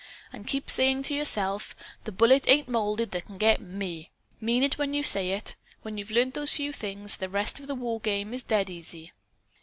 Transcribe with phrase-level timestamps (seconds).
[0.33, 4.79] And keep saying to yourself: 'The bullet ain't molded that can get ME!' Mean it
[4.79, 5.53] when you say it.
[5.83, 9.11] When you've learned those few things, the rest of the war game is dead easy."